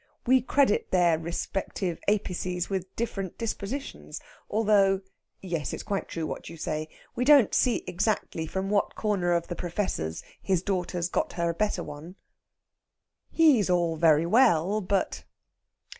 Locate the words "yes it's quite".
5.43-6.07